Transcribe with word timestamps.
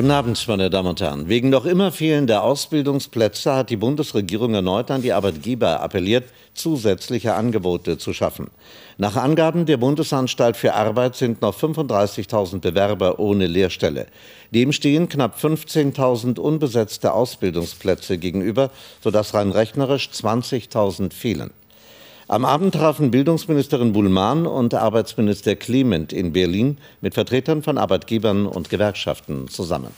Guten 0.00 0.12
Abend, 0.12 0.48
meine 0.48 0.70
Damen 0.70 0.88
und 0.88 1.00
Herren. 1.02 1.28
Wegen 1.28 1.50
noch 1.50 1.66
immer 1.66 1.92
fehlender 1.92 2.42
Ausbildungsplätze 2.42 3.54
hat 3.54 3.68
die 3.68 3.76
Bundesregierung 3.76 4.54
erneut 4.54 4.90
an 4.90 5.02
die 5.02 5.12
Arbeitgeber 5.12 5.82
appelliert, 5.82 6.24
zusätzliche 6.54 7.34
Angebote 7.34 7.98
zu 7.98 8.14
schaffen. 8.14 8.46
Nach 8.96 9.16
Angaben 9.16 9.66
der 9.66 9.76
Bundesanstalt 9.76 10.56
für 10.56 10.72
Arbeit 10.72 11.16
sind 11.16 11.42
noch 11.42 11.54
35.000 11.54 12.60
Bewerber 12.60 13.18
ohne 13.18 13.46
Lehrstelle. 13.46 14.06
Dem 14.52 14.72
stehen 14.72 15.10
knapp 15.10 15.36
15.000 15.36 16.38
unbesetzte 16.38 17.12
Ausbildungsplätze 17.12 18.16
gegenüber, 18.16 18.70
sodass 19.04 19.34
rein 19.34 19.50
rechnerisch 19.50 20.08
20.000 20.14 21.12
fehlen. 21.12 21.50
Am 22.30 22.44
Abend 22.44 22.74
trafen 22.74 23.10
Bildungsministerin 23.10 23.92
Buhlmann 23.92 24.46
und 24.46 24.72
Arbeitsminister 24.72 25.56
Clement 25.56 26.12
in 26.12 26.32
Berlin 26.32 26.78
mit 27.00 27.14
Vertretern 27.14 27.60
von 27.60 27.76
Arbeitgebern 27.76 28.46
und 28.46 28.70
Gewerkschaften 28.70 29.48
zusammen. 29.48 29.90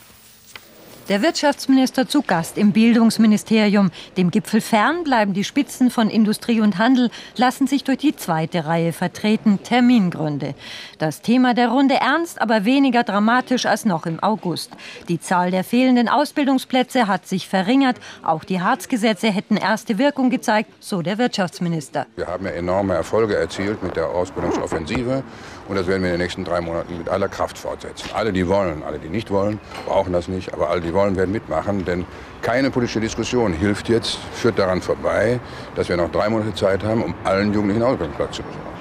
Der 1.12 1.20
Wirtschaftsminister 1.20 2.08
zu 2.08 2.22
Gast 2.22 2.56
im 2.56 2.72
Bildungsministerium. 2.72 3.90
Dem 4.16 4.30
Gipfel 4.30 4.62
fern 4.62 5.04
bleiben 5.04 5.34
die 5.34 5.44
Spitzen 5.44 5.90
von 5.90 6.08
Industrie 6.08 6.62
und 6.62 6.78
Handel, 6.78 7.10
lassen 7.36 7.66
sich 7.66 7.84
durch 7.84 7.98
die 7.98 8.16
zweite 8.16 8.64
Reihe 8.64 8.94
vertreten. 8.94 9.62
Termingründe. 9.62 10.54
Das 10.96 11.20
Thema 11.20 11.52
der 11.52 11.68
Runde 11.68 11.96
ernst, 11.96 12.40
aber 12.40 12.64
weniger 12.64 13.04
dramatisch 13.04 13.66
als 13.66 13.84
noch 13.84 14.06
im 14.06 14.22
August. 14.22 14.70
Die 15.10 15.20
Zahl 15.20 15.50
der 15.50 15.64
fehlenden 15.64 16.08
Ausbildungsplätze 16.08 17.06
hat 17.08 17.26
sich 17.26 17.46
verringert. 17.46 17.98
Auch 18.22 18.44
die 18.44 18.62
Harzgesetze 18.62 19.30
hätten 19.30 19.58
erste 19.58 19.98
Wirkung 19.98 20.30
gezeigt, 20.30 20.70
so 20.80 21.02
der 21.02 21.18
Wirtschaftsminister. 21.18 22.06
Wir 22.16 22.26
haben 22.26 22.46
ja 22.46 22.52
enorme 22.52 22.94
Erfolge 22.94 23.36
erzielt 23.36 23.82
mit 23.82 23.96
der 23.96 24.08
Ausbildungsoffensive. 24.08 25.22
Und 25.68 25.76
das 25.76 25.86
werden 25.86 26.02
wir 26.02 26.08
in 26.08 26.18
den 26.18 26.22
nächsten 26.22 26.44
drei 26.44 26.60
Monaten 26.60 26.98
mit 26.98 27.08
aller 27.08 27.28
Kraft 27.28 27.56
fortsetzen. 27.56 28.10
Alle, 28.14 28.32
die 28.32 28.48
wollen, 28.48 28.82
alle, 28.82 28.98
die 28.98 29.08
nicht 29.08 29.30
wollen, 29.30 29.60
brauchen 29.86 30.12
das 30.12 30.28
nicht. 30.28 30.52
Aber 30.52 30.70
alle, 30.70 30.80
die 30.80 30.92
wollen, 30.92 31.01
werden 31.16 31.32
mitmachen. 31.32 31.84
Denn 31.84 32.04
keine 32.40 32.70
politische 32.70 33.00
Diskussion 33.00 33.52
hilft 33.52 33.88
jetzt, 33.88 34.18
führt 34.32 34.58
daran 34.58 34.80
vorbei, 34.80 35.40
dass 35.74 35.88
wir 35.88 35.96
noch 35.96 36.10
drei 36.10 36.28
Monate 36.28 36.54
Zeit 36.54 36.82
haben, 36.82 37.02
um 37.02 37.14
allen 37.24 37.52
Jugendlichen 37.52 37.82
Ausbildungsplatz 37.82 38.36
zu 38.36 38.42
besorgen. 38.42 38.72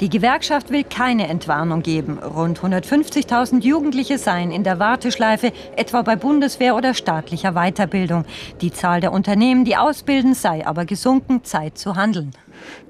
Die 0.00 0.10
Gewerkschaft 0.10 0.70
will 0.70 0.82
keine 0.82 1.28
Entwarnung 1.28 1.82
geben. 1.82 2.18
Rund 2.18 2.58
150.000 2.58 3.62
Jugendliche 3.62 4.18
seien 4.18 4.50
in 4.50 4.64
der 4.64 4.80
Warteschleife, 4.80 5.52
etwa 5.76 6.02
bei 6.02 6.16
Bundeswehr 6.16 6.74
oder 6.74 6.94
staatlicher 6.94 7.52
Weiterbildung. 7.52 8.24
Die 8.60 8.72
Zahl 8.72 9.00
der 9.00 9.12
Unternehmen, 9.12 9.64
die 9.64 9.76
ausbilden, 9.76 10.34
sei 10.34 10.66
aber 10.66 10.84
gesunken. 10.84 11.44
Zeit 11.44 11.78
zu 11.78 11.94
handeln. 11.94 12.32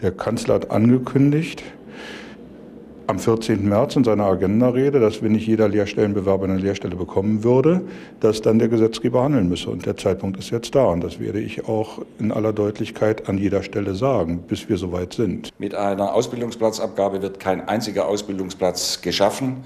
Der 0.00 0.12
Kanzler 0.12 0.54
hat 0.54 0.70
angekündigt, 0.70 1.62
am 3.06 3.18
14. 3.18 3.68
März 3.68 3.96
in 3.96 4.04
seiner 4.04 4.24
Agenda-Rede, 4.24 5.00
dass 5.00 5.22
wenn 5.22 5.32
nicht 5.32 5.46
jeder 5.46 5.68
Lehrstellenbewerber 5.68 6.44
eine 6.44 6.58
Lehrstelle 6.58 6.96
bekommen 6.96 7.44
würde, 7.44 7.82
dass 8.20 8.42
dann 8.42 8.58
der 8.58 8.68
Gesetzgeber 8.68 9.22
handeln 9.22 9.48
müsse. 9.48 9.70
Und 9.70 9.86
der 9.86 9.96
Zeitpunkt 9.96 10.38
ist 10.38 10.50
jetzt 10.50 10.74
da. 10.74 10.86
Und 10.86 11.02
das 11.02 11.20
werde 11.20 11.40
ich 11.40 11.68
auch 11.68 12.02
in 12.18 12.32
aller 12.32 12.52
Deutlichkeit 12.52 13.28
an 13.28 13.38
jeder 13.38 13.62
Stelle 13.62 13.94
sagen, 13.94 14.44
bis 14.46 14.68
wir 14.68 14.76
soweit 14.76 15.12
sind. 15.12 15.50
Mit 15.58 15.74
einer 15.74 16.14
Ausbildungsplatzabgabe 16.14 17.22
wird 17.22 17.40
kein 17.40 17.66
einziger 17.68 18.08
Ausbildungsplatz 18.08 19.02
geschaffen 19.02 19.62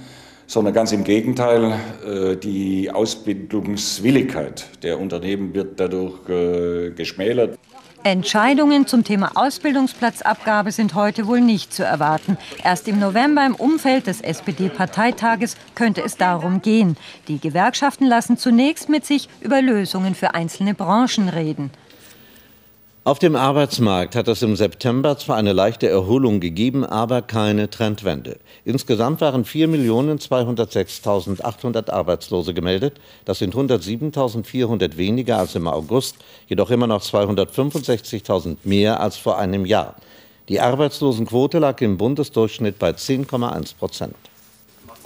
sondern 0.48 0.72
ganz 0.72 0.92
im 0.92 1.04
Gegenteil, 1.04 1.74
äh, 2.06 2.36
die 2.36 2.90
Ausbildungswilligkeit 2.90 4.66
der 4.82 4.98
Unternehmen 4.98 5.54
wird 5.54 5.78
dadurch 5.78 6.26
äh, 6.28 6.90
geschmälert. 6.90 7.57
Entscheidungen 8.04 8.86
zum 8.86 9.04
Thema 9.04 9.32
Ausbildungsplatzabgabe 9.34 10.72
sind 10.72 10.94
heute 10.94 11.26
wohl 11.26 11.40
nicht 11.40 11.72
zu 11.72 11.84
erwarten. 11.84 12.38
Erst 12.62 12.86
im 12.88 12.98
November 12.98 13.44
im 13.44 13.54
Umfeld 13.54 14.06
des 14.06 14.20
SPD-Parteitages 14.20 15.56
könnte 15.74 16.02
es 16.02 16.16
darum 16.16 16.62
gehen. 16.62 16.96
Die 17.26 17.40
Gewerkschaften 17.40 18.06
lassen 18.06 18.38
zunächst 18.38 18.88
mit 18.88 19.04
sich 19.04 19.28
über 19.40 19.60
Lösungen 19.60 20.14
für 20.14 20.34
einzelne 20.34 20.74
Branchen 20.74 21.28
reden. 21.28 21.70
Auf 23.04 23.18
dem 23.18 23.36
Arbeitsmarkt 23.36 24.16
hat 24.16 24.28
es 24.28 24.42
im 24.42 24.56
September 24.56 25.16
zwar 25.16 25.36
eine 25.36 25.54
leichte 25.54 25.88
Erholung 25.88 26.40
gegeben, 26.40 26.84
aber 26.84 27.22
keine 27.22 27.70
Trendwende. 27.70 28.36
Insgesamt 28.66 29.22
waren 29.22 29.44
4.206.800 29.44 31.90
Arbeitslose 31.90 32.52
gemeldet. 32.52 33.00
Das 33.24 33.38
sind 33.38 33.54
107.400 33.54 34.98
weniger 34.98 35.38
als 35.38 35.54
im 35.54 35.66
August, 35.68 36.16
jedoch 36.48 36.70
immer 36.70 36.86
noch 36.86 37.02
265.000 37.02 38.58
mehr 38.64 39.00
als 39.00 39.16
vor 39.16 39.38
einem 39.38 39.64
Jahr. 39.64 39.96
Die 40.48 40.60
Arbeitslosenquote 40.60 41.60
lag 41.60 41.80
im 41.80 41.96
Bundesdurchschnitt 41.96 42.78
bei 42.78 42.90
10,1 42.90 43.74
Prozent. 43.76 44.16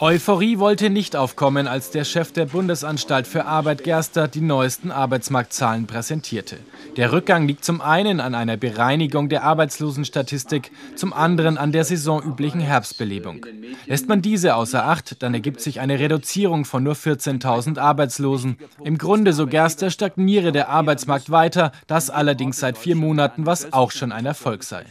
Euphorie 0.03 0.59
wollte 0.59 0.91
nicht 0.91 1.15
aufkommen, 1.15 1.69
als 1.69 1.93
der 1.93 2.03
Chef 2.03 2.33
der 2.33 2.47
Bundesanstalt 2.47 3.29
für 3.29 3.45
Arbeit 3.45 3.85
Gerster 3.85 4.27
die 4.27 4.41
neuesten 4.41 4.91
Arbeitsmarktzahlen 4.91 5.87
präsentierte. 5.87 6.57
Der 6.97 7.13
Rückgang 7.13 7.47
liegt 7.47 7.65
zum 7.65 7.81
einen 7.81 8.19
an 8.19 8.35
einer 8.35 8.57
Bereinigung 8.57 9.29
der 9.29 9.45
Arbeitslosenstatistik, 9.45 10.73
zum 10.97 11.12
anderen 11.12 11.57
an 11.57 11.71
der 11.71 11.85
saisonüblichen 11.85 12.61
Herbstbelebung. 12.61 13.47
Lässt 13.87 14.09
man 14.09 14.23
diese 14.23 14.57
außer 14.57 14.85
Acht, 14.85 15.23
dann 15.23 15.35
ergibt 15.35 15.61
sich 15.61 15.79
eine 15.79 16.01
Reduzierung 16.01 16.65
von 16.65 16.83
nur 16.83 16.95
14.000 16.95 17.79
Arbeitslosen. 17.79 18.57
Im 18.83 18.99
Grunde, 18.99 19.33
so 19.33 19.47
Gerster, 19.47 19.91
stagniere 19.91 20.51
der 20.51 20.69
Arbeitsmarkt 20.69 21.31
weiter, 21.31 21.71
das 21.87 22.11
allerdings 22.11 22.59
seit 22.59 22.77
vier 22.77 22.97
Monaten, 22.97 23.47
was 23.47 23.73
auch 23.73 23.93
schon 23.93 24.11
ein 24.11 24.27
Erfolg 24.27 24.65
sei. 24.65 24.85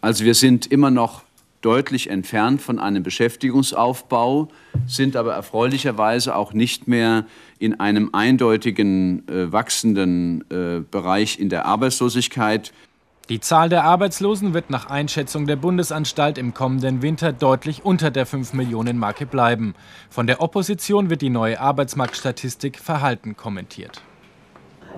Also 0.00 0.24
wir 0.24 0.34
sind 0.34 0.66
immer 0.66 0.90
noch 0.90 1.22
deutlich 1.60 2.10
entfernt 2.10 2.62
von 2.62 2.78
einem 2.78 3.02
Beschäftigungsaufbau, 3.02 4.48
sind 4.86 5.16
aber 5.16 5.34
erfreulicherweise 5.34 6.36
auch 6.36 6.52
nicht 6.52 6.88
mehr 6.88 7.26
in 7.58 7.80
einem 7.80 8.10
eindeutigen 8.12 9.26
äh, 9.28 9.52
wachsenden 9.52 10.44
äh, 10.50 10.80
Bereich 10.88 11.38
in 11.38 11.48
der 11.48 11.66
Arbeitslosigkeit. 11.66 12.72
Die 13.28 13.40
Zahl 13.40 13.68
der 13.68 13.84
Arbeitslosen 13.84 14.54
wird 14.54 14.70
nach 14.70 14.86
Einschätzung 14.86 15.46
der 15.46 15.56
Bundesanstalt 15.56 16.38
im 16.38 16.54
kommenden 16.54 17.02
Winter 17.02 17.32
deutlich 17.32 17.84
unter 17.84 18.10
der 18.10 18.24
5 18.24 18.54
Millionen 18.54 18.96
Marke 18.96 19.26
bleiben. 19.26 19.74
Von 20.08 20.26
der 20.26 20.40
Opposition 20.40 21.10
wird 21.10 21.20
die 21.20 21.28
neue 21.28 21.60
Arbeitsmarktstatistik 21.60 22.78
verhalten 22.78 23.36
kommentiert. 23.36 24.00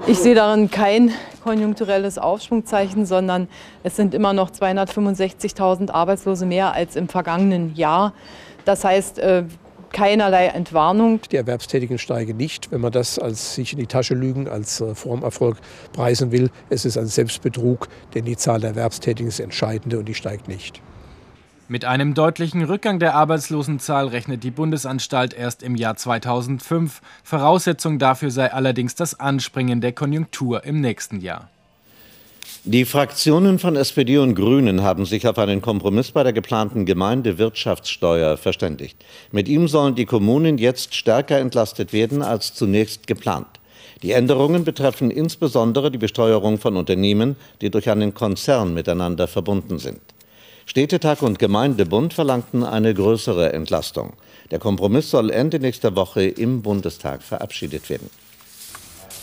Ich 0.07 0.19
sehe 0.19 0.35
darin 0.35 0.71
kein 0.71 1.13
konjunkturelles 1.45 2.19
Aufschwungzeichen, 2.19 3.07
sondern 3.07 3.49
es 3.83 3.97
sind 3.97 4.15
immer 4.15 4.33
noch 4.33 4.51
265.000 4.51 5.91
Arbeitslose 5.91 6.47
mehr 6.47 6.73
als 6.73 6.97
im 6.97 7.09
vergangenen 7.09 7.75
Jahr. 7.75 8.13
Das 8.65 8.85
heißt, 8.85 9.19
äh, 9.19 9.45
keinerlei 9.93 10.47
Entwarnung. 10.47 11.21
Die 11.31 11.37
Erwerbstätigen 11.37 11.99
steigen 11.99 12.37
nicht, 12.37 12.71
wenn 12.71 12.81
man 12.81 12.93
das 12.93 13.19
als 13.19 13.55
sich 13.55 13.73
in 13.73 13.79
die 13.79 13.87
Tasche 13.87 14.15
lügen, 14.15 14.49
als 14.49 14.81
äh, 14.81 14.95
Formerfolg 14.95 15.59
preisen 15.93 16.33
will. 16.33 16.51
Es 16.69 16.85
ist 16.85 16.97
ein 16.97 17.07
Selbstbetrug, 17.07 17.89
denn 18.15 18.25
die 18.25 18.37
Zahl 18.37 18.61
der 18.61 18.71
Erwerbstätigen 18.71 19.29
ist 19.29 19.41
entscheidende 19.41 19.99
und 19.99 20.07
die 20.07 20.15
steigt 20.15 20.49
nicht. 20.49 20.81
Mit 21.71 21.85
einem 21.85 22.15
deutlichen 22.15 22.65
Rückgang 22.65 22.99
der 22.99 23.15
Arbeitslosenzahl 23.15 24.09
rechnet 24.09 24.43
die 24.43 24.51
Bundesanstalt 24.51 25.33
erst 25.33 25.63
im 25.63 25.77
Jahr 25.77 25.95
2005. 25.95 27.01
Voraussetzung 27.23 28.01
dafür 28.01 28.33
sei 28.33 28.53
allerdings 28.53 28.97
das 28.97 29.21
Anspringen 29.21 29.81
der 29.81 29.93
Konjunktur 29.93 30.65
im 30.65 30.81
nächsten 30.81 31.21
Jahr. 31.21 31.49
Die 32.65 32.85
Fraktionen 32.85 33.61
von 33.61 33.77
SPD 33.77 34.19
und 34.19 34.35
Grünen 34.35 34.83
haben 34.83 35.07
sich 35.07 35.29
auf 35.29 35.39
einen 35.39 35.63
Kompromiss 35.63 36.11
bei 36.11 36.25
der 36.25 36.33
geplanten 36.33 36.87
Gemeindewirtschaftssteuer 36.87 38.37
verständigt. 38.37 38.97
Mit 39.31 39.47
ihm 39.47 39.69
sollen 39.69 39.95
die 39.95 40.07
Kommunen 40.07 40.59
jetzt 40.59 40.97
stärker 40.97 41.39
entlastet 41.39 41.93
werden 41.93 42.23
als 42.23 42.53
zunächst 42.53 43.07
geplant. 43.07 43.47
Die 44.03 44.11
Änderungen 44.11 44.65
betreffen 44.65 45.13
insbesondere 45.13 45.93
die 45.93 45.99
Besteuerung 45.99 46.59
von 46.59 46.77
Unternehmen, 46.77 47.37
die 47.61 47.71
durch 47.71 47.89
einen 47.89 48.13
Konzern 48.13 48.75
miteinander 48.75 49.29
verbunden 49.29 49.79
sind. 49.79 50.01
Städtetag 50.71 51.23
und 51.23 51.41
Gemeindebund 51.41 52.15
verlangten 52.15 52.63
eine 52.63 52.95
größere 52.95 53.53
Entlastung. 53.53 54.13
Der 54.53 54.61
Kompromiss 54.61 55.11
soll 55.11 55.31
Ende 55.31 55.59
nächster 55.59 55.97
Woche 55.97 56.23
im 56.23 56.63
Bundestag 56.63 57.25
verabschiedet 57.25 57.91
werden. 57.91 58.09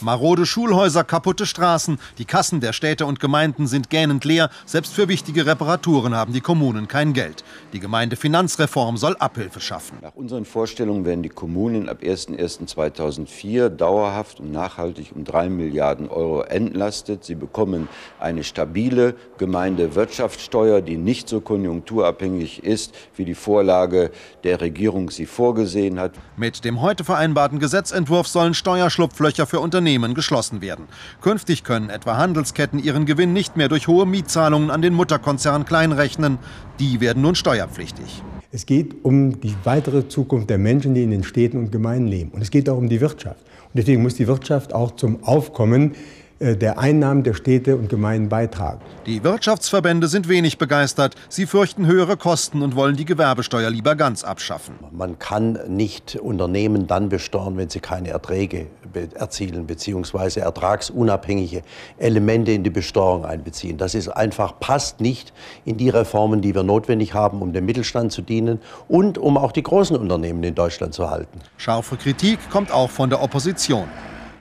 Marode 0.02 0.46
Schulhäuser, 0.46 1.04
kaputte 1.04 1.46
Straßen. 1.46 1.98
Die 2.20 2.26
Kassen 2.26 2.60
der 2.60 2.74
Städte 2.74 3.06
und 3.06 3.20
Gemeinden 3.20 3.66
sind 3.66 3.90
gähnend 3.90 4.26
leer. 4.26 4.50
Selbst 4.66 4.94
für 4.94 5.08
wichtige 5.08 5.46
Reparaturen 5.46 6.16
haben 6.16 6.34
die 6.34 6.42
Kommunen 6.42 6.88
kein 6.88 7.14
Geld. 7.14 7.44
Die 7.74 7.80
Gemeindefinanzreform 7.80 8.98
soll 8.98 9.16
Abhilfe 9.18 9.60
schaffen. 9.60 9.98
Nach 10.02 10.16
unseren 10.16 10.46
Vorstellungen 10.46 11.04
werden 11.06 11.24
die 11.24 11.30
Kommunen 11.30 11.90
ab 11.90 12.02
01.01.2004 12.04 13.70
dauerhaft 13.70 14.40
und 14.40 14.52
nachhaltig 14.52 15.14
um 15.16 15.24
3 15.24 15.50
Milliarden 15.50 16.10
Euro 16.10 16.42
entlastet. 16.42 17.24
Sie 17.24 17.36
bekommen 17.36 17.90
eine 18.20 18.44
stabile 18.44 19.16
Gemeindewirtschaftssteuer, 19.40 20.82
die 20.82 20.98
nicht 20.98 21.28
so 21.28 21.42
konjunkturabhängig 21.42 22.64
ist, 22.64 22.94
wie 23.16 23.26
die 23.26 23.36
Vorlage 23.36 24.12
der 24.44 24.62
Regierung 24.62 25.10
sie 25.10 25.26
vorgesehen 25.26 26.00
hat. 26.00 26.12
Mit 26.36 26.64
dem 26.66 26.82
heute 26.82 27.04
vereinbarten 27.04 27.60
Gesetzentwurf 27.60 28.28
sollen 28.28 28.54
Steuerschlupflöcher 28.54 29.48
für 29.48 29.60
Unternehmen 29.60 29.87
Unternehmen 29.88 30.16
geschlossen 30.16 30.60
werden. 30.60 30.86
Künftig 31.22 31.64
können 31.64 31.90
etwa 31.90 32.18
Handelsketten 32.18 32.78
ihren 32.78 33.06
Gewinn 33.06 33.32
nicht 33.32 33.56
mehr 33.56 33.70
durch 33.70 33.88
hohe 33.88 34.06
Mietzahlungen 34.06 34.70
an 34.70 34.82
den 34.82 34.94
Mutterkonzern 34.94 35.64
kleinrechnen. 35.64 36.40
Die 36.78 37.00
werden 37.00 37.22
nun 37.22 37.36
steuerpflichtig. 37.36 38.22
Es 38.52 38.66
geht 38.66 39.06
um 39.06 39.40
die 39.40 39.56
weitere 39.64 40.10
Zukunft 40.10 40.50
der 40.50 40.58
Menschen, 40.58 40.94
die 40.94 41.04
in 41.04 41.12
den 41.12 41.24
Städten 41.24 41.58
und 41.58 41.72
Gemeinden 41.72 42.10
leben. 42.10 42.32
Und 42.32 42.42
es 42.42 42.52
geht 42.52 42.68
auch 42.68 42.78
um 42.78 42.90
die 42.90 43.00
Wirtschaft. 43.00 43.40
Und 43.40 43.76
deswegen 43.76 44.02
muss 44.02 44.16
die 44.16 44.28
Wirtschaft 44.28 44.74
auch 44.74 44.98
zum 44.98 45.24
Aufkommen 45.24 45.94
der 46.40 46.80
Einnahmen 46.80 47.24
der 47.24 47.34
Städte 47.34 47.76
und 47.76 47.90
Gemeinden 47.90 48.30
beitragen. 48.30 48.82
Die 49.06 49.24
Wirtschaftsverbände 49.24 50.08
sind 50.08 50.28
wenig 50.28 50.58
begeistert. 50.58 51.16
Sie 51.30 51.46
fürchten 51.46 51.88
höhere 51.88 52.18
Kosten 52.18 52.62
und 52.62 52.76
wollen 52.76 52.96
die 52.96 53.06
Gewerbesteuer 53.06 53.70
lieber 53.70 53.96
ganz 53.96 54.24
abschaffen. 54.24 54.76
Man 54.92 55.18
kann 55.20 55.60
nicht 55.68 56.16
Unternehmen 56.16 56.88
dann 56.88 57.10
besteuern, 57.10 57.58
wenn 57.58 57.70
sie 57.70 57.80
keine 57.80 58.10
Erträge 58.10 58.68
erzielen 59.16 59.68
bzw. 59.68 60.40
ertragsunabhängige 60.40 61.62
Elemente 61.98 62.52
in 62.52 62.64
die 62.64 62.70
Besteuerung 62.70 63.26
einbeziehen. 63.26 63.78
Das 63.78 63.96
ist 63.96 64.10
einfach 64.10 64.60
passt 64.60 65.02
nicht 65.02 65.34
in 65.66 65.78
die 65.78 65.90
Reformen, 65.90 66.42
die 66.42 66.56
wir 66.56 66.64
notwendig 66.64 67.14
haben, 67.14 67.42
um 67.42 67.54
dem 67.54 67.66
Mittelstand 67.66 68.12
zu 68.12 68.22
dienen 68.22 68.60
und 68.88 69.18
um 69.18 69.38
auch 69.38 69.52
die 69.52 69.64
großen 69.64 69.96
Unternehmen 69.96 70.44
in 70.44 70.56
Deutschland 70.56 70.94
zu 70.94 71.10
halten. 71.10 71.40
Scharfe 71.58 71.98
Kritik 71.98 72.40
kommt 72.50 72.72
auch 72.72 72.90
von 72.90 73.10
der 73.10 73.22
Opposition. 73.22 73.88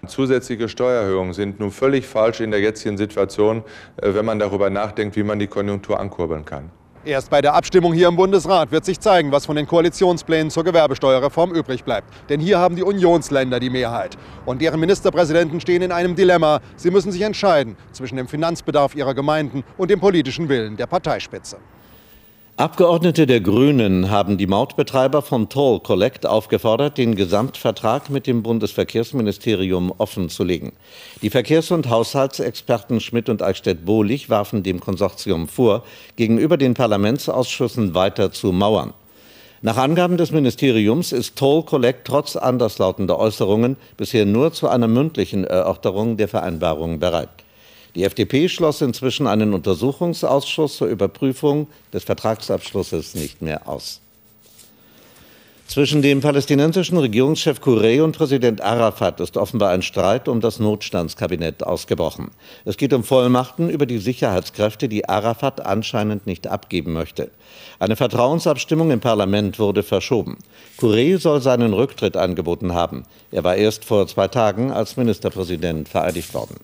Zusätzliche 0.07 0.69
Steuererhöhungen 0.69 1.33
sind 1.33 1.61
nun 1.61 1.71
völlig 1.71 2.07
falsch 2.07 2.41
in 2.41 2.51
der 2.51 2.61
jetzigen 2.61 2.97
Situation, 2.97 3.63
äh, 3.97 4.15
wenn 4.15 4.25
man 4.25 4.39
darüber 4.39 4.71
nachdenkt, 4.71 5.17
wie 5.17 5.23
man 5.23 5.39
die 5.39 5.47
Konjunktur 5.47 5.99
ankurbeln 6.01 6.45
kann. 6.45 6.71
Erst 7.07 7.31
bei 7.31 7.41
der 7.41 7.55
Abstimmung 7.55 7.93
hier 7.93 8.09
im 8.09 8.17
Bundesrat 8.17 8.73
wird 8.73 8.85
sich 8.85 8.99
zeigen, 8.99 9.31
was 9.31 9.47
von 9.47 9.55
den 9.55 9.69
Koalitionsplänen 9.69 10.51
zur 10.51 10.65
Gewerbesteuerreform 10.65 11.53
übrig 11.55 11.85
bleibt. 11.85 12.09
Denn 12.29 12.41
hier 12.41 12.59
haben 12.59 12.75
die 12.75 12.83
Unionsländer 12.83 13.61
die 13.61 13.71
Mehrheit. 13.71 14.19
Und 14.45 14.61
deren 14.61 14.81
Ministerpräsidenten 14.81 15.61
stehen 15.61 15.83
in 15.83 15.93
einem 15.93 16.17
Dilemma. 16.17 16.61
Sie 16.75 16.91
müssen 16.91 17.13
sich 17.13 17.23
entscheiden 17.23 17.77
zwischen 17.93 18.17
dem 18.17 18.27
Finanzbedarf 18.27 18.97
ihrer 18.97 19.15
Gemeinden 19.15 19.63
und 19.79 19.93
dem 19.93 20.01
politischen 20.01 20.49
Willen 20.49 20.77
der 20.77 20.89
Parteispitze. 20.89 21.59
Abgeordnete 22.59 23.27
der 23.27 23.43
Grünen 23.43 24.09
haben 24.11 24.39
die 24.39 24.47
Mautbetreiber 24.47 25.21
von 25.21 25.51
Toll 25.51 25.79
Collect 25.81 26.25
aufgefordert, 26.25 26.97
den 26.97 27.15
Gesamtvertrag 27.15 28.09
mit 28.09 28.27
dem 28.27 28.43
Bundesverkehrsministerium 28.43 29.93
offenzulegen. 29.99 30.73
Die 31.21 31.29
Verkehrs- 31.29 31.71
und 31.71 31.91
Haushaltsexperten 31.91 33.01
Schmidt 33.01 33.29
und 33.29 33.43
Eichstätt-Bohlich 33.43 34.31
warfen 34.31 34.63
dem 34.63 34.81
Konsortium 34.81 35.49
vor, 35.49 35.85
gegenüber 36.17 36.57
den 36.57 36.73
Parlamentsausschüssen 36.73 37.95
weiter 37.95 38.33
zu 38.33 38.53
mauern. 38.53 38.95
Nach 39.61 39.77
Angaben 39.77 40.17
des 40.17 40.31
Ministeriums 40.31 41.13
ist 41.13 41.37
Toll 41.37 41.63
Collect 41.63 42.07
trotz 42.07 42.37
anderslautender 42.37 43.19
Äußerungen 43.19 43.77
bisher 43.99 44.25
nur 44.25 44.55
zu 44.55 44.67
einer 44.69 44.89
mündlichen 44.89 45.45
Erörterung 45.45 46.17
der 46.17 46.29
Vereinbarung 46.29 47.01
bereit. 47.01 47.29
Die 47.97 48.05
FDP 48.05 48.51
schloss 48.51 48.83
inzwischen 48.83 49.27
einen 49.27 49.55
Untersuchungsausschuss 49.55 50.77
zur 50.77 50.89
Überprüfung 50.89 51.67
des 51.95 52.05
Vertragsabschlusses 52.05 53.15
nicht 53.15 53.41
mehr 53.41 53.67
aus. 53.67 54.03
Zwischen 55.67 56.03
dem 56.03 56.21
palästinensischen 56.21 56.99
Regierungschef 56.99 57.59
Kouré 57.59 58.03
und 58.03 58.15
Präsident 58.15 58.61
Arafat 58.61 59.19
ist 59.21 59.39
offenbar 59.39 59.71
ein 59.71 59.81
Streit 59.81 60.29
um 60.29 60.43
das 60.43 60.59
Notstandskabinett 60.61 61.65
ausgebrochen. 61.65 62.33
Es 62.67 62.77
geht 62.77 62.93
um 62.93 63.03
Vollmachten 63.03 63.71
über 63.71 63.87
die 63.87 63.99
Sicherheitskräfte, 63.99 64.91
die 64.91 65.09
Arafat 65.09 65.65
anscheinend 65.65 66.27
nicht 66.27 66.47
abgeben 66.49 66.93
möchte. 66.93 67.31
Eine 67.79 67.97
Vertrauensabstimmung 67.97 68.91
im 68.91 69.01
Parlament 69.01 69.59
wurde 69.59 69.83
verschoben. 69.83 70.37
Kouré 70.79 71.17
soll 71.19 71.41
seinen 71.41 71.73
Rücktritt 71.73 72.19
angeboten 72.19 72.75
haben. 72.75 73.05
Er 73.31 73.43
war 73.43 73.57
erst 73.57 73.87
vor 73.87 74.07
zwei 74.07 74.29
Tagen 74.29 74.71
als 74.71 74.99
Ministerpräsident 74.99 75.89
vereidigt 75.89 76.35
worden. 76.35 76.57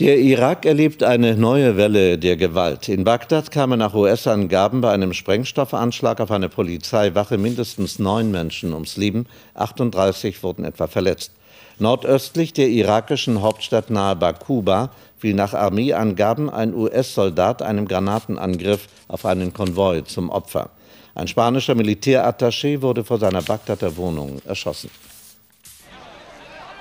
Der 0.00 0.16
Irak 0.20 0.64
erlebt 0.64 1.02
eine 1.02 1.34
neue 1.34 1.76
Welle 1.76 2.18
der 2.18 2.36
Gewalt. 2.36 2.88
In 2.88 3.02
Bagdad 3.02 3.50
kamen 3.50 3.80
nach 3.80 3.94
US-Angaben 3.94 4.80
bei 4.80 4.92
einem 4.92 5.12
Sprengstoffanschlag 5.12 6.20
auf 6.20 6.30
eine 6.30 6.48
Polizeiwache 6.48 7.36
mindestens 7.36 7.98
neun 7.98 8.30
Menschen 8.30 8.74
ums 8.74 8.96
Leben, 8.96 9.26
38 9.54 10.40
wurden 10.44 10.64
etwa 10.64 10.86
verletzt. 10.86 11.32
Nordöstlich 11.80 12.52
der 12.52 12.68
irakischen 12.68 13.42
Hauptstadt 13.42 13.90
nahe 13.90 14.14
Bakuba 14.14 14.90
fiel 15.18 15.34
nach 15.34 15.52
Armeeangaben 15.52 16.48
ein 16.48 16.74
US-Soldat 16.74 17.60
einem 17.60 17.88
Granatenangriff 17.88 18.86
auf 19.08 19.26
einen 19.26 19.52
Konvoi 19.52 20.04
zum 20.04 20.30
Opfer. 20.30 20.70
Ein 21.16 21.26
spanischer 21.26 21.74
Militärattaché 21.74 22.82
wurde 22.82 23.02
vor 23.02 23.18
seiner 23.18 23.42
Bagdader 23.42 23.96
Wohnung 23.96 24.40
erschossen. 24.46 24.90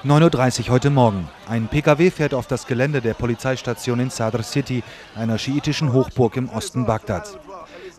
9.30 0.07 0.67
Uhr 0.67 0.69
heute 0.69 0.89
Morgen. 0.89 1.27
Ein 1.49 1.67
Pkw 1.67 2.11
fährt 2.11 2.33
auf 2.33 2.47
das 2.47 2.65
Gelände 2.65 3.01
der 3.01 3.13
Polizeistation 3.13 3.99
in 3.99 4.09
Sadr 4.09 4.41
City, 4.41 4.81
einer 5.17 5.37
schiitischen 5.37 5.91
Hochburg 5.91 6.37
im 6.37 6.47
Osten 6.47 6.85
Bagdads. 6.85 7.37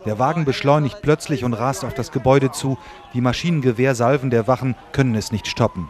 Der 0.05 0.17
Wagen 0.17 0.43
beschleunigt 0.43 1.03
plötzlich 1.03 1.43
und 1.43 1.53
rast 1.53 1.85
auf 1.85 1.93
das 1.93 2.11
Gebäude 2.11 2.51
zu. 2.51 2.79
Die 3.13 3.21
Maschinengewehrsalven 3.21 4.31
der 4.31 4.47
Wachen 4.47 4.75
können 4.91 5.13
es 5.13 5.31
nicht 5.31 5.45
stoppen. 5.45 5.87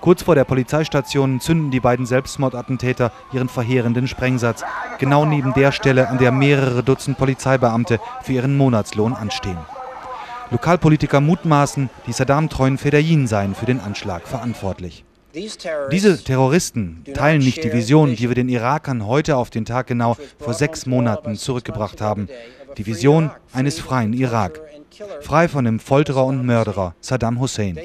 Kurz 0.00 0.24
vor 0.24 0.34
der 0.34 0.42
Polizeistation 0.42 1.38
zünden 1.38 1.70
die 1.70 1.78
beiden 1.78 2.06
Selbstmordattentäter 2.06 3.12
ihren 3.32 3.48
verheerenden 3.48 4.08
Sprengsatz, 4.08 4.64
genau 4.98 5.24
neben 5.26 5.54
der 5.54 5.70
Stelle, 5.70 6.08
an 6.08 6.18
der 6.18 6.32
mehrere 6.32 6.82
Dutzend 6.82 7.18
Polizeibeamte 7.18 8.00
für 8.22 8.32
ihren 8.32 8.56
Monatslohn 8.56 9.12
anstehen. 9.12 9.58
Lokalpolitiker 10.50 11.20
mutmaßen, 11.20 11.88
die 12.08 12.12
Saddam-treuen 12.12 12.78
Fedayeen 12.78 13.28
seien 13.28 13.54
für 13.54 13.66
den 13.66 13.78
Anschlag 13.78 14.26
verantwortlich. 14.26 15.04
Diese 15.34 16.22
Terroristen 16.22 17.04
teilen 17.14 17.40
nicht 17.40 17.64
die 17.64 17.72
Vision, 17.72 18.14
die 18.14 18.28
wir 18.28 18.34
den 18.34 18.50
Irakern 18.50 19.06
heute 19.06 19.36
auf 19.36 19.48
den 19.48 19.64
Tag 19.64 19.86
genau 19.86 20.16
vor 20.38 20.52
sechs 20.52 20.84
Monaten 20.84 21.36
zurückgebracht 21.36 22.00
haben. 22.02 22.28
Die 22.76 22.84
Vision 22.84 23.30
eines 23.52 23.80
freien 23.80 24.12
Irak. 24.12 24.60
Frei 25.22 25.48
von 25.48 25.64
dem 25.64 25.80
Folterer 25.80 26.26
und 26.26 26.44
Mörderer 26.44 26.94
Saddam 27.00 27.40
Hussein. 27.40 27.78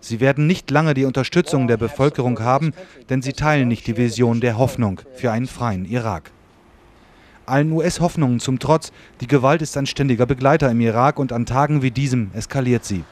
Sie 0.00 0.20
werden 0.20 0.46
nicht 0.46 0.70
lange 0.70 0.92
die 0.92 1.06
Unterstützung 1.06 1.68
der 1.68 1.78
Bevölkerung 1.78 2.40
haben, 2.40 2.74
denn 3.08 3.22
sie 3.22 3.32
teilen 3.32 3.68
nicht 3.68 3.86
die 3.86 3.96
Vision 3.96 4.40
der 4.40 4.58
Hoffnung 4.58 5.00
für 5.14 5.32
einen 5.32 5.46
freien 5.46 5.86
Irak. 5.86 6.32
Allen 7.46 7.72
US-Hoffnungen 7.72 8.40
zum 8.40 8.58
Trotz, 8.58 8.92
die 9.20 9.26
Gewalt 9.26 9.62
ist 9.62 9.76
ein 9.76 9.86
ständiger 9.86 10.26
Begleiter 10.26 10.70
im 10.70 10.80
Irak 10.80 11.18
und 11.18 11.32
an 11.32 11.46
Tagen 11.46 11.82
wie 11.82 11.90
diesem 11.90 12.30
eskaliert 12.34 12.84
sie. 12.84 13.04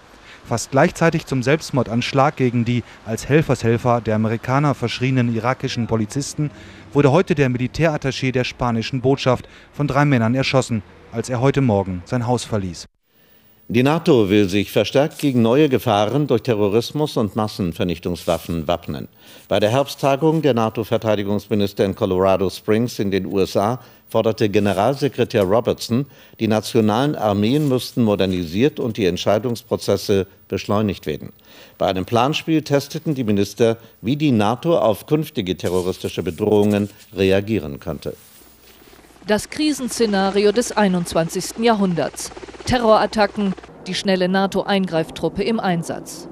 Fast 0.44 0.70
gleichzeitig 0.70 1.26
zum 1.26 1.42
Selbstmordanschlag 1.42 2.36
gegen 2.36 2.64
die 2.64 2.82
als 3.06 3.28
Helfershelfer 3.28 4.00
der 4.00 4.16
Amerikaner 4.16 4.74
verschrienen 4.74 5.34
irakischen 5.34 5.86
Polizisten 5.86 6.50
wurde 6.92 7.12
heute 7.12 7.34
der 7.34 7.48
Militärattaché 7.48 8.32
der 8.32 8.44
spanischen 8.44 9.00
Botschaft 9.00 9.48
von 9.72 9.86
drei 9.86 10.04
Männern 10.04 10.34
erschossen, 10.34 10.82
als 11.12 11.28
er 11.28 11.40
heute 11.40 11.60
Morgen 11.60 12.02
sein 12.04 12.26
Haus 12.26 12.44
verließ. 12.44 12.86
Die 13.74 13.82
NATO 13.82 14.28
will 14.28 14.50
sich 14.50 14.70
verstärkt 14.70 15.18
gegen 15.18 15.40
neue 15.40 15.70
Gefahren 15.70 16.26
durch 16.26 16.42
Terrorismus 16.42 17.16
und 17.16 17.36
Massenvernichtungswaffen 17.36 18.68
wappnen. 18.68 19.08
Bei 19.48 19.60
der 19.60 19.70
Herbsttagung 19.70 20.42
der 20.42 20.52
NATO-Verteidigungsminister 20.52 21.86
in 21.86 21.94
Colorado 21.94 22.50
Springs 22.50 22.98
in 22.98 23.10
den 23.10 23.24
USA 23.24 23.80
forderte 24.10 24.50
Generalsekretär 24.50 25.44
Robertson, 25.44 26.04
die 26.38 26.48
nationalen 26.48 27.16
Armeen 27.16 27.66
müssten 27.66 28.02
modernisiert 28.02 28.78
und 28.78 28.98
die 28.98 29.06
Entscheidungsprozesse 29.06 30.26
beschleunigt 30.48 31.06
werden. 31.06 31.32
Bei 31.78 31.86
einem 31.86 32.04
Planspiel 32.04 32.60
testeten 32.60 33.14
die 33.14 33.24
Minister, 33.24 33.78
wie 34.02 34.16
die 34.16 34.32
NATO 34.32 34.76
auf 34.76 35.06
künftige 35.06 35.56
terroristische 35.56 36.22
Bedrohungen 36.22 36.90
reagieren 37.16 37.80
könnte. 37.80 38.16
Das 39.24 39.50
Krisenszenario 39.50 40.50
des 40.50 40.72
21. 40.72 41.58
Jahrhunderts. 41.60 42.32
Terrorattacken, 42.66 43.54
die 43.86 43.94
schnelle 43.94 44.28
NATO-Eingreiftruppe 44.28 45.44
im 45.44 45.60
Einsatz. 45.60 46.28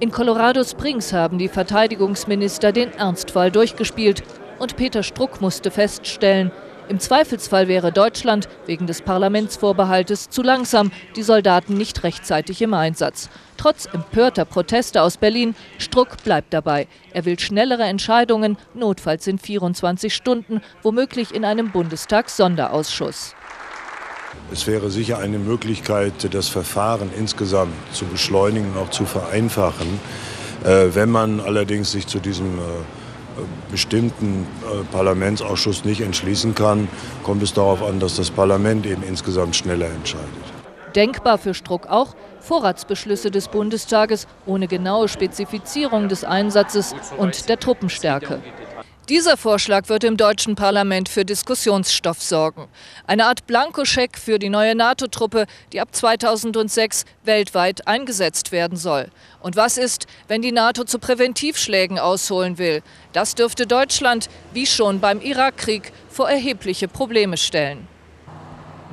In 0.00 0.10
Colorado 0.10 0.64
Springs 0.64 1.12
haben 1.12 1.38
die 1.38 1.46
Verteidigungsminister 1.46 2.72
den 2.72 2.92
Ernstfall 2.92 3.52
durchgespielt 3.52 4.24
und 4.58 4.74
Peter 4.74 5.04
Struck 5.04 5.40
musste 5.40 5.70
feststellen, 5.70 6.50
im 6.88 7.00
Zweifelsfall 7.00 7.68
wäre 7.68 7.92
Deutschland 7.92 8.48
wegen 8.66 8.86
des 8.86 9.02
Parlamentsvorbehaltes 9.02 10.30
zu 10.30 10.42
langsam, 10.42 10.92
die 11.16 11.22
Soldaten 11.22 11.74
nicht 11.74 12.02
rechtzeitig 12.04 12.60
im 12.62 12.74
Einsatz. 12.74 13.28
Trotz 13.56 13.86
empörter 13.86 14.44
Proteste 14.44 15.02
aus 15.02 15.16
Berlin, 15.16 15.54
Struck 15.78 16.22
bleibt 16.22 16.52
dabei. 16.52 16.86
Er 17.12 17.24
will 17.24 17.38
schnellere 17.38 17.84
Entscheidungen, 17.84 18.58
notfalls 18.74 19.26
in 19.26 19.38
24 19.38 20.14
Stunden, 20.14 20.60
womöglich 20.82 21.34
in 21.34 21.44
einem 21.44 21.70
Bundestagssonderausschuss. 21.70 23.34
Es 24.52 24.66
wäre 24.66 24.90
sicher 24.90 25.18
eine 25.18 25.38
Möglichkeit, 25.38 26.34
das 26.34 26.48
Verfahren 26.48 27.10
insgesamt 27.16 27.72
zu 27.92 28.04
beschleunigen 28.04 28.72
und 28.72 28.78
auch 28.78 28.90
zu 28.90 29.06
vereinfachen. 29.06 30.00
Äh, 30.64 30.94
wenn 30.94 31.10
man 31.10 31.40
allerdings 31.40 31.92
sich 31.92 32.06
zu 32.06 32.18
diesem 32.18 32.58
äh, 32.58 32.62
bestimmten 33.70 34.46
äh, 34.62 34.84
Parlamentsausschuss 34.92 35.84
nicht 35.84 36.00
entschließen 36.00 36.54
kann, 36.54 36.88
kommt 37.22 37.42
es 37.42 37.52
darauf 37.52 37.82
an, 37.82 38.00
dass 38.00 38.16
das 38.16 38.30
Parlament 38.30 38.86
eben 38.86 39.02
insgesamt 39.02 39.56
schneller 39.56 39.86
entscheidet. 39.86 40.28
Denkbar 40.94 41.38
für 41.38 41.54
Struck 41.54 41.88
auch 41.88 42.14
Vorratsbeschlüsse 42.40 43.30
des 43.30 43.48
Bundestages 43.48 44.26
ohne 44.46 44.68
genaue 44.68 45.08
Spezifizierung 45.08 46.08
des 46.08 46.24
Einsatzes 46.24 46.94
und 47.16 47.48
der 47.48 47.58
Truppenstärke. 47.58 48.40
Dieser 49.10 49.36
Vorschlag 49.36 49.90
wird 49.90 50.02
im 50.02 50.16
deutschen 50.16 50.54
Parlament 50.54 51.10
für 51.10 51.26
Diskussionsstoff 51.26 52.22
sorgen. 52.22 52.68
Eine 53.06 53.26
Art 53.26 53.46
Blankoscheck 53.46 54.16
für 54.16 54.38
die 54.38 54.48
neue 54.48 54.74
NATO-Truppe, 54.74 55.44
die 55.74 55.82
ab 55.82 55.88
2006 55.92 57.04
weltweit 57.22 57.86
eingesetzt 57.86 58.50
werden 58.50 58.78
soll. 58.78 59.08
Und 59.40 59.56
was 59.56 59.76
ist, 59.76 60.06
wenn 60.26 60.40
die 60.40 60.52
NATO 60.52 60.84
zu 60.84 60.98
Präventivschlägen 60.98 61.98
ausholen 61.98 62.56
will? 62.56 62.82
Das 63.12 63.34
dürfte 63.34 63.66
Deutschland, 63.66 64.30
wie 64.54 64.64
schon 64.64 65.00
beim 65.00 65.20
Irakkrieg, 65.20 65.92
vor 66.08 66.30
erhebliche 66.30 66.88
Probleme 66.88 67.36
stellen. 67.36 67.86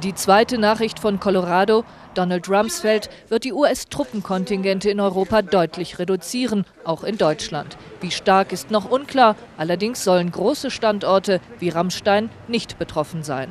Die 0.03 0.13
zweite 0.13 0.57
Nachricht 0.57 0.99
von 0.99 1.21
Colorado, 1.21 1.85
Donald 2.13 2.49
Rumsfeld 2.49 3.09
wird 3.29 3.43
die 3.45 3.53
US-Truppenkontingente 3.53 4.89
in 4.89 4.99
Europa 4.99 5.41
deutlich 5.41 5.99
reduzieren, 5.99 6.65
auch 6.83 7.03
in 7.03 7.17
Deutschland. 7.17 7.77
Wie 8.01 8.11
stark 8.11 8.51
ist 8.51 8.71
noch 8.71 8.89
unklar, 8.89 9.35
allerdings 9.57 10.03
sollen 10.03 10.31
große 10.31 10.71
Standorte 10.71 11.39
wie 11.59 11.69
Rammstein 11.69 12.29
nicht 12.47 12.77
betroffen 12.79 13.23
sein. 13.23 13.49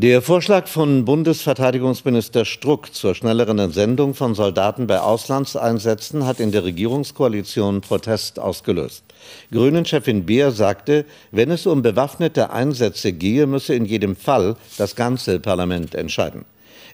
Der 0.00 0.22
Vorschlag 0.22 0.68
von 0.68 1.04
Bundesverteidigungsminister 1.04 2.44
Struck 2.44 2.94
zur 2.94 3.16
schnelleren 3.16 3.58
Entsendung 3.58 4.14
von 4.14 4.36
Soldaten 4.36 4.86
bei 4.86 5.00
Auslandseinsätzen 5.00 6.24
hat 6.24 6.38
in 6.38 6.52
der 6.52 6.62
Regierungskoalition 6.62 7.80
Protest 7.80 8.38
ausgelöst. 8.38 9.02
Grünen-Chefin 9.50 10.24
Beer 10.24 10.52
sagte, 10.52 11.04
wenn 11.32 11.50
es 11.50 11.66
um 11.66 11.82
bewaffnete 11.82 12.50
Einsätze 12.50 13.12
gehe, 13.12 13.48
müsse 13.48 13.74
in 13.74 13.86
jedem 13.86 14.14
Fall 14.14 14.54
das 14.76 14.94
ganze 14.94 15.40
Parlament 15.40 15.96
entscheiden. 15.96 16.44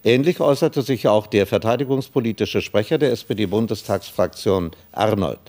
Ähnlich 0.06 0.40
äußerte 0.40 0.82
sich 0.82 1.08
auch 1.08 1.26
der 1.26 1.46
verteidigungspolitische 1.46 2.60
Sprecher 2.60 2.98
der 2.98 3.10
SPD-Bundestagsfraktion 3.12 4.72
Arnold. 4.92 5.40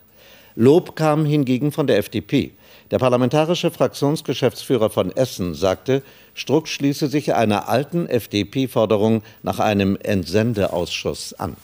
Lob 0.56 0.96
kam 0.96 1.26
hingegen 1.26 1.74
von 1.74 1.88
der 1.88 1.98
FDP. 1.98 2.52
Der 2.90 2.98
parlamentarische 2.98 3.70
Fraktionsgeschäftsführer 3.70 4.90
von 4.90 5.12
Essen 5.12 5.56
sagte, 5.56 6.04
Struck 6.34 6.70
schließe 6.70 7.08
sich 7.08 7.34
einer 7.34 7.68
alten 7.68 8.08
FDP-Forderung 8.08 9.24
nach 9.44 9.60
einem 9.60 9.98
Entsendeausschuss 10.02 11.34
an. 11.34 11.58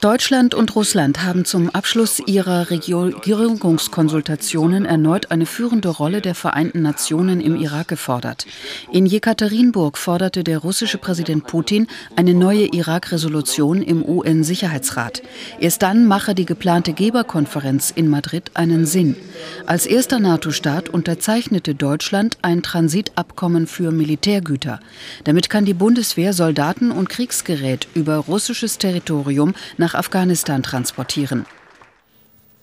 Deutschland 0.00 0.54
und 0.54 0.76
Russland 0.76 1.24
haben 1.24 1.46
zum 1.46 1.70
Abschluss 1.70 2.20
ihrer 2.20 2.70
Regierungskonsultationen 2.70 4.84
erneut 4.84 5.30
eine 5.30 5.46
führende 5.46 5.88
Rolle 5.88 6.20
der 6.20 6.34
Vereinten 6.34 6.82
Nationen 6.82 7.40
im 7.40 7.56
Irak 7.56 7.88
gefordert. 7.88 8.46
In 8.92 9.06
Jekaterinburg 9.06 9.96
forderte 9.96 10.44
der 10.44 10.58
russische 10.58 10.98
Präsident 10.98 11.46
Putin 11.46 11.86
eine 12.16 12.34
neue 12.34 12.66
Irak-Resolution 12.66 13.80
im 13.80 14.04
UN-Sicherheitsrat. 14.04 15.22
Erst 15.58 15.82
dann 15.82 16.06
mache 16.06 16.34
die 16.34 16.44
geplante 16.44 16.92
Geberkonferenz 16.92 17.90
in 17.90 18.08
Madrid 18.08 18.50
einen 18.52 18.84
Sinn. 18.84 19.16
Als 19.64 19.86
erster 19.86 20.20
NATO-Staat 20.20 20.90
unterzeichnete 20.90 21.74
Deutschland 21.74 22.36
ein 22.42 22.62
Transitabkommen 22.62 23.66
für 23.66 23.90
Militärgüter. 23.90 24.80
Damit 25.24 25.48
kann 25.48 25.64
die 25.64 25.74
Bundeswehr 25.74 26.34
Soldaten 26.34 26.90
und 26.90 27.08
Kriegsgerät 27.08 27.88
über 27.94 28.16
russisches 28.16 28.76
Territorium 28.76 29.54
nach 29.78 29.93
nach 29.94 30.00
Afghanistan 30.00 30.62
transportieren. 30.62 31.46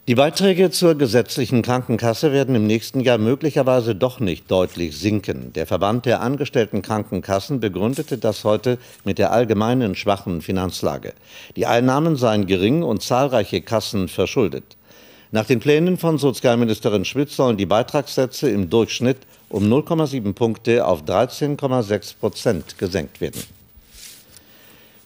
Die 0.08 0.16
Beiträge 0.16 0.72
zur 0.72 0.96
gesetzlichen 0.96 1.62
Krankenkasse 1.62 2.34
werden 2.34 2.56
im 2.56 2.68
nächsten 2.68 3.00
Jahr 3.00 3.18
möglicherweise 3.18 3.96
doch 3.96 4.20
nicht 4.20 4.50
deutlich 4.52 4.98
sinken. 4.98 5.54
Der 5.54 5.66
Verband 5.66 6.06
der 6.06 6.22
angestellten 6.22 6.82
Krankenkassen 6.82 7.60
begründete 7.60 8.18
das 8.18 8.44
heute 8.44 8.78
mit 9.06 9.18
der 9.18 9.32
allgemeinen 9.32 9.96
schwachen 9.96 10.42
Finanzlage. 10.42 11.14
Die 11.56 11.68
Einnahmen 11.68 12.18
seien 12.18 12.48
gering 12.48 12.84
und 12.84 13.04
zahlreiche 13.04 13.62
Kassen 13.62 14.08
verschuldet. 14.10 14.76
Nach 15.32 15.46
den 15.46 15.62
Plänen 15.62 15.98
von 15.98 16.18
Sozialministerin 16.18 17.06
Schmidt 17.06 17.30
sollen 17.30 17.56
die 17.56 17.66
Beitragssätze 17.66 18.50
im 18.50 18.70
Durchschnitt 18.70 19.20
um 19.48 19.72
0,7 19.72 20.34
Punkte 20.34 20.86
auf 20.86 21.04
13,6 21.04 22.16
Prozent 22.20 22.78
gesenkt 22.78 23.22
werden. 23.22 23.42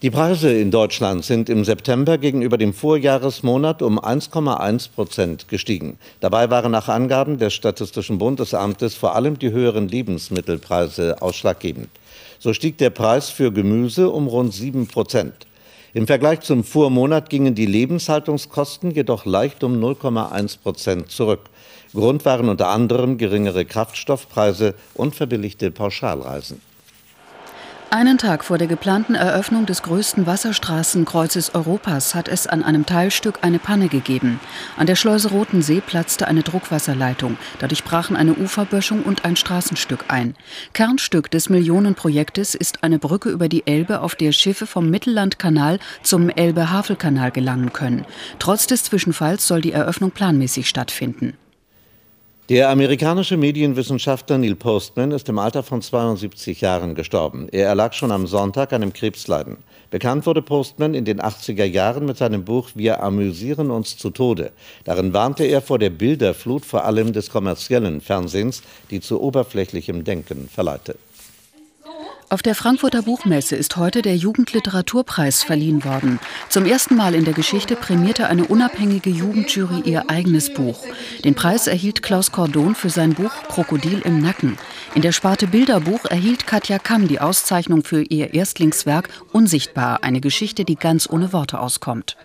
Die 0.01 0.11
Preise 0.11 0.51
in 0.51 0.71
Deutschland 0.71 1.23
sind 1.23 1.47
im 1.47 1.63
September 1.63 2.17
gegenüber 2.17 2.57
dem 2.57 2.73
Vorjahresmonat 2.73 3.81
um 3.81 3.97
1,1 3.97 4.89
Prozent 4.93 5.47
gestiegen. 5.47 5.97
Dabei 6.19 6.49
waren 6.49 6.73
nach 6.73 6.89
Angaben 6.89 7.37
des 7.37 7.53
Statistischen 7.53 8.17
Bundesamtes 8.17 8.95
vor 8.95 9.15
allem 9.15 9.39
die 9.39 9.51
höheren 9.51 9.87
Lebensmittelpreise 9.87 11.21
ausschlaggebend. 11.21 11.87
So 12.39 12.51
stieg 12.53 12.77
der 12.77 12.89
Preis 12.89 13.29
für 13.29 13.53
Gemüse 13.53 14.09
um 14.09 14.27
rund 14.27 14.53
7 14.53 14.85
Prozent. 14.87 15.33
Im 15.93 16.07
Vergleich 16.07 16.41
zum 16.41 16.65
Vormonat 16.65 17.29
gingen 17.29 17.55
die 17.55 17.65
Lebenshaltungskosten 17.65 18.91
jedoch 18.91 19.23
leicht 19.25 19.63
um 19.63 19.81
0,1 19.81 20.59
Prozent 20.59 21.09
zurück. 21.09 21.43
Grund 21.93 22.25
waren 22.25 22.49
unter 22.49 22.67
anderem 22.67 23.17
geringere 23.17 23.63
Kraftstoffpreise 23.63 24.75
und 24.93 25.15
verbilligte 25.15 25.71
Pauschalreisen. 25.71 26.59
Einen 27.91 28.17
Tag 28.17 28.43
vor 28.43 28.57
der 28.57 28.67
geplanten 28.67 29.15
Eröffnung 29.15 29.65
des 29.65 29.83
größten 29.83 30.25
Wasserstraßenkreuzes 30.25 31.53
Europas 31.55 32.13
hat 32.15 32.27
es 32.27 32.47
an 32.47 32.63
einem 32.63 32.85
Teilstück 32.85 33.39
eine 33.41 33.59
Panne 33.59 33.87
gegeben. 33.87 34.39
An 34.75 34.87
der 34.87 34.95
Schleuse 34.95 35.29
Rotensee 35.29 35.81
platzte 35.81 36.27
eine 36.27 36.41
Druckwasserleitung. 36.41 37.37
Dadurch 37.59 37.83
brachen 37.83 38.17
eine 38.17 38.33
Uferböschung 38.33 39.03
und 39.03 39.23
ein 39.23 39.35
Straßenstück 39.35 40.05
ein. 40.09 40.35
Kernstück 40.73 41.31
des 41.31 41.49
Millionenprojektes 41.49 42.55
ist 42.55 42.83
eine 42.83 42.99
Brücke 42.99 43.29
über 43.29 43.47
die 43.47 43.65
Elbe, 43.65 44.01
auf 44.01 44.15
der 44.15 44.31
Schiffe 44.31 44.67
vom 44.67 44.89
Mittellandkanal 44.89 45.79
zum 46.01 46.29
Elbe-Havel-Kanal 46.29 47.31
gelangen 47.31 47.71
können. 47.71 48.05
Trotz 48.39 48.67
des 48.67 48.83
Zwischenfalls 48.83 49.47
soll 49.47 49.61
die 49.61 49.71
Eröffnung 49.71 50.11
planmäßig 50.11 50.67
stattfinden. 50.67 51.37
Der 52.47 52.69
amerikanische 52.69 53.37
Medienwissenschaftler 53.37 54.37
Neil 54.37 54.53
Postman 54.53 55.09
ist 55.09 55.27
im 55.29 55.39
Alter 55.39 55.63
von 55.63 55.81
72 55.81 56.61
Jahren 56.61 56.93
gestorben. 56.93 57.47
Er 57.51 57.65
erlag 57.65 57.93
schon 57.93 58.11
am 58.11 58.27
Sonntag 58.27 58.71
einem 58.71 58.93
Krebsleiden. 58.93 59.57
Bekannt 59.89 60.27
wurde 60.27 60.43
Postman 60.43 60.93
in 60.93 61.05
den 61.05 61.19
80er 61.19 61.63
Jahren 61.63 62.05
mit 62.05 62.17
seinem 62.17 62.45
Buch 62.45 62.69
Wir 62.75 63.01
amüsieren 63.01 63.71
uns 63.71 63.97
zu 63.97 64.11
Tode. 64.11 64.51
Darin 64.83 65.11
warnte 65.11 65.43
er 65.43 65.63
vor 65.63 65.79
der 65.79 65.89
Bilderflut 65.89 66.63
vor 66.65 66.85
allem 66.85 67.13
des 67.13 67.31
kommerziellen 67.31 67.99
Fernsehens, 67.99 68.61
die 68.91 69.01
zu 69.01 69.19
oberflächlichem 69.19 70.03
Denken 70.03 70.47
verleitet. 70.47 70.99
Auf 72.27 72.41
der 72.41 72.55
Frankfurter 72.55 73.03
Buchmesse 73.03 73.55
ist 73.55 73.77
heute 73.77 74.01
der 74.01 74.15
Jugendliteraturpreis 74.15 75.43
verliehen 75.43 75.85
worden. 75.85 76.19
Zum 76.49 76.65
ersten 76.65 76.95
Mal 76.95 77.13
in 77.13 77.23
der 77.23 77.35
Geschichte 77.35 77.75
prämierte 77.75 78.27
eine 78.27 78.45
unabhängige 78.45 79.11
Jugendjury 79.11 79.81
ihr 79.85 80.09
eigenes 80.09 80.51
Buch. 80.51 80.79
Den 81.23 81.35
Preis 81.35 81.67
erhielt 81.67 82.01
Klaus 82.01 82.31
Cordon 82.31 82.73
für 82.73 82.89
sein 82.89 83.13
Buch 83.13 83.31
Krokodil 83.47 84.01
im 84.03 84.21
Nacken. 84.21 84.57
In 84.95 85.03
der 85.03 85.11
Sparte 85.11 85.45
Bilderbuch 85.45 86.05
erhielt 86.05 86.47
Katja 86.47 86.79
Kamm 86.79 87.07
die 87.07 87.19
Auszeichnung 87.21 87.83
für 87.83 88.01
ihr 88.01 88.33
Erstlingswerk 88.33 89.09
Unsichtbar, 89.31 90.03
eine 90.03 90.19
Geschichte, 90.19 90.65
die 90.65 90.77
ganz 90.77 91.07
ohne 91.07 91.31
Worte 91.31 91.59
auskommt. 91.59 92.17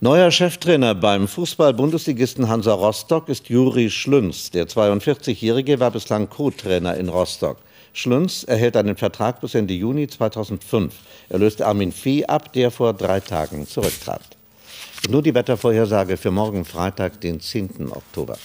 Neuer 0.00 0.30
Cheftrainer 0.30 0.94
beim 0.94 1.28
Fußball-Bundesligisten 1.28 2.48
Hansa 2.48 2.72
Rostock 2.72 3.28
ist 3.28 3.48
Juri 3.50 3.90
Schlünz. 3.90 4.50
Der 4.50 4.68
42-Jährige 4.68 5.80
war 5.80 5.90
bislang 5.90 6.30
Co-Trainer 6.30 6.96
in 6.96 7.08
Rostock. 7.08 7.58
Schlünz 7.96 8.44
erhält 8.44 8.76
einen 8.76 8.94
Vertrag 8.94 9.40
bis 9.40 9.54
Ende 9.54 9.72
Juni 9.72 10.06
2005. 10.06 10.94
Er 11.30 11.38
löst 11.38 11.62
Armin 11.62 11.92
Fee 11.92 12.26
ab, 12.26 12.52
der 12.52 12.70
vor 12.70 12.92
drei 12.92 13.20
Tagen 13.20 13.66
zurücktrat. 13.66 14.36
Und 15.06 15.12
nun 15.12 15.24
die 15.24 15.34
Wettervorhersage 15.34 16.18
für 16.18 16.30
morgen 16.30 16.66
Freitag, 16.66 17.22
den 17.22 17.40
10. 17.40 17.90
Oktober. 17.90 18.36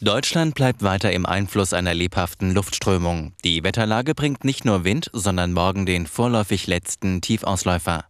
Deutschland 0.00 0.56
bleibt 0.56 0.82
weiter 0.82 1.12
im 1.12 1.24
Einfluss 1.24 1.72
einer 1.72 1.94
lebhaften 1.94 2.52
Luftströmung. 2.52 3.32
Die 3.44 3.62
Wetterlage 3.62 4.16
bringt 4.16 4.42
nicht 4.42 4.64
nur 4.64 4.82
Wind, 4.82 5.08
sondern 5.12 5.52
morgen 5.52 5.86
den 5.86 6.08
vorläufig 6.08 6.66
letzten 6.66 7.20
Tiefausläufer. 7.20 8.06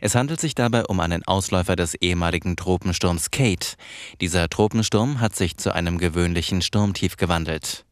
Es 0.00 0.14
handelt 0.14 0.40
sich 0.40 0.54
dabei 0.54 0.86
um 0.86 0.98
einen 1.00 1.24
Ausläufer 1.24 1.76
des 1.76 1.94
ehemaligen 1.94 2.56
Tropensturms 2.56 3.30
Kate. 3.30 3.76
Dieser 4.22 4.48
Tropensturm 4.48 5.20
hat 5.20 5.36
sich 5.36 5.58
zu 5.58 5.74
einem 5.74 5.98
gewöhnlichen 5.98 6.62
Sturmtief 6.62 7.18
gewandelt. 7.18 7.84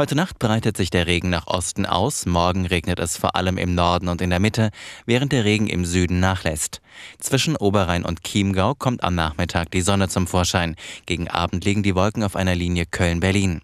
Heute 0.00 0.14
Nacht 0.14 0.38
breitet 0.38 0.78
sich 0.78 0.88
der 0.88 1.06
Regen 1.06 1.28
nach 1.28 1.46
Osten 1.46 1.84
aus, 1.84 2.24
morgen 2.24 2.64
regnet 2.64 2.98
es 2.98 3.18
vor 3.18 3.36
allem 3.36 3.58
im 3.58 3.74
Norden 3.74 4.08
und 4.08 4.22
in 4.22 4.30
der 4.30 4.40
Mitte, 4.40 4.70
während 5.04 5.30
der 5.30 5.44
Regen 5.44 5.66
im 5.66 5.84
Süden 5.84 6.20
nachlässt. 6.20 6.80
Zwischen 7.18 7.54
Oberrhein 7.54 8.06
und 8.06 8.24
Chiemgau 8.24 8.74
kommt 8.74 9.04
am 9.04 9.14
Nachmittag 9.14 9.70
die 9.72 9.82
Sonne 9.82 10.08
zum 10.08 10.26
Vorschein, 10.26 10.76
gegen 11.04 11.28
Abend 11.28 11.66
liegen 11.66 11.82
die 11.82 11.94
Wolken 11.94 12.22
auf 12.22 12.34
einer 12.34 12.54
Linie 12.54 12.86
Köln-Berlin. 12.86 13.60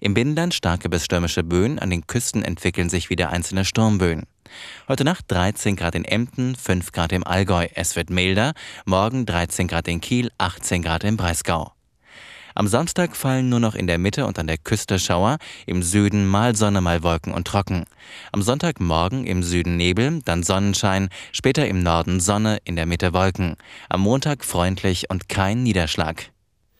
Im 0.00 0.14
Binnenland 0.14 0.52
starke 0.52 0.88
bis 0.88 1.04
stürmische 1.04 1.44
Böen, 1.44 1.78
an 1.78 1.90
den 1.90 2.08
Küsten 2.08 2.42
entwickeln 2.42 2.88
sich 2.88 3.08
wieder 3.08 3.30
einzelne 3.30 3.64
Sturmböen. 3.64 4.24
Heute 4.88 5.04
Nacht 5.04 5.26
13 5.28 5.76
Grad 5.76 5.94
in 5.94 6.04
Emden, 6.04 6.56
5 6.56 6.90
Grad 6.90 7.12
im 7.12 7.24
Allgäu. 7.24 7.68
Es 7.72 7.94
wird 7.94 8.10
milder. 8.10 8.54
Morgen 8.84 9.26
13 9.26 9.68
Grad 9.68 9.86
in 9.86 10.00
Kiel, 10.00 10.32
18 10.38 10.82
Grad 10.82 11.04
im 11.04 11.16
Breisgau. 11.16 11.70
Am 12.58 12.66
Samstag 12.66 13.14
fallen 13.14 13.48
nur 13.48 13.60
noch 13.60 13.76
in 13.76 13.86
der 13.86 13.98
Mitte 13.98 14.26
und 14.26 14.36
an 14.36 14.48
der 14.48 14.58
Küste 14.58 14.98
Schauer, 14.98 15.38
im 15.66 15.80
Süden 15.80 16.26
mal 16.26 16.56
Sonne, 16.56 16.80
mal 16.80 17.04
Wolken 17.04 17.32
und 17.32 17.46
trocken. 17.46 17.84
Am 18.32 18.42
Sonntagmorgen 18.42 19.28
im 19.28 19.44
Süden 19.44 19.76
Nebel, 19.76 20.22
dann 20.24 20.42
Sonnenschein, 20.42 21.08
später 21.30 21.68
im 21.68 21.84
Norden 21.84 22.18
Sonne, 22.18 22.58
in 22.64 22.74
der 22.74 22.86
Mitte 22.86 23.12
Wolken. 23.12 23.54
Am 23.88 24.00
Montag 24.00 24.44
freundlich 24.44 25.08
und 25.08 25.28
kein 25.28 25.62
Niederschlag. 25.62 26.32